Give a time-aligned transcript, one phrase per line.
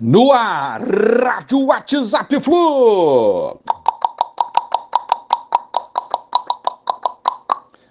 [0.00, 3.58] No ar, Rádio WhatsApp Flu.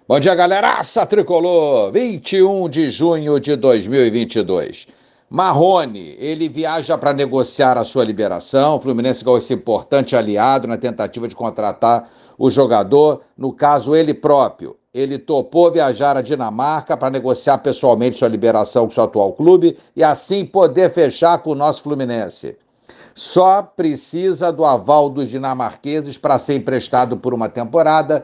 [0.08, 1.92] Bom dia, galeraça tricolor.
[1.92, 4.88] 21 de junho de 2022.
[5.30, 8.78] Marrone, ele viaja para negociar a sua liberação.
[8.78, 14.14] O Fluminense ganhou esse importante aliado na tentativa de contratar o jogador, no caso ele
[14.14, 14.78] próprio.
[14.98, 20.04] Ele topou viajar à Dinamarca para negociar pessoalmente sua liberação com seu atual clube e
[20.04, 22.58] assim poder fechar com o nosso Fluminense.
[23.14, 28.24] Só precisa do aval dos dinamarqueses para ser emprestado por uma temporada.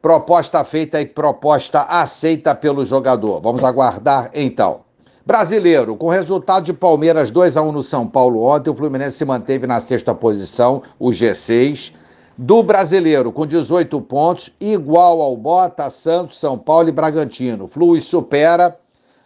[0.00, 3.40] Proposta feita e proposta aceita pelo jogador.
[3.40, 4.80] Vamos aguardar então.
[5.26, 9.24] Brasileiro, com resultado de Palmeiras 2 a 1 no São Paulo ontem, o Fluminense se
[9.24, 11.92] manteve na sexta posição, o G6
[12.36, 17.68] do brasileiro, com 18 pontos, igual ao Bota, Santos, São Paulo e Bragantino.
[17.68, 18.76] Flui supera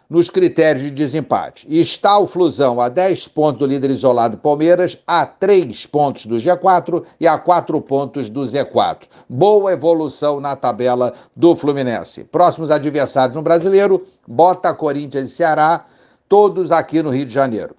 [0.09, 1.67] nos critérios de desempate.
[1.69, 7.03] Está o Flusão a 10 pontos do líder isolado Palmeiras, a 3 pontos do G4
[7.19, 9.03] e a 4 pontos do Z4.
[9.27, 12.23] Boa evolução na tabela do Fluminense.
[12.23, 15.85] Próximos adversários no brasileiro: Bota, Corinthians e Ceará,
[16.29, 17.75] todos aqui no Rio de Janeiro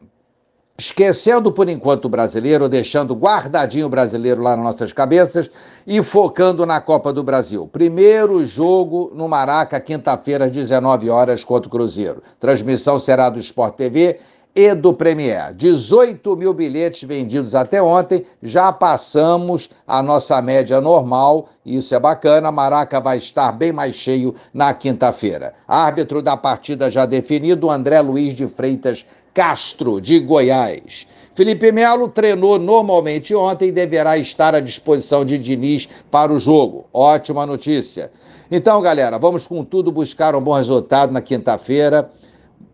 [0.81, 5.51] esquecendo por enquanto o brasileiro, deixando guardadinho o brasileiro lá nas nossas cabeças
[5.85, 7.67] e focando na Copa do Brasil.
[7.67, 12.23] Primeiro jogo no Maraca, quinta-feira, às 19 horas, contra o Cruzeiro.
[12.39, 14.21] Transmissão será do Sport TV
[14.55, 15.53] e do Premier.
[15.53, 22.53] 18 mil bilhetes vendidos até ontem, já passamos a nossa média normal, isso é bacana.
[22.53, 25.55] Maraca vai estar bem mais cheio na quinta-feira.
[25.67, 29.05] Árbitro da partida já definido, André Luiz de Freitas
[29.39, 31.07] Castro, de Goiás.
[31.33, 36.87] Felipe Melo treinou normalmente ontem e deverá estar à disposição de Diniz para o jogo.
[36.93, 38.11] Ótima notícia.
[38.51, 42.11] Então, galera, vamos com tudo buscar um bom resultado na quinta-feira.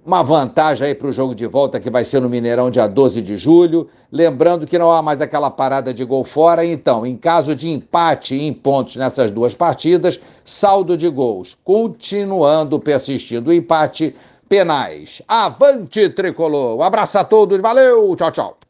[0.07, 3.21] Uma vantagem aí para o jogo de volta que vai ser no Mineirão dia 12
[3.21, 3.87] de julho.
[4.11, 6.65] Lembrando que não há mais aquela parada de gol fora.
[6.65, 13.51] Então, em caso de empate em pontos nessas duas partidas, saldo de gols continuando persistindo
[13.51, 14.15] o empate
[14.55, 15.21] penais.
[15.27, 16.79] Avante, tricolor.
[16.79, 18.57] Um abraço a todos, valeu, tchau, tchau.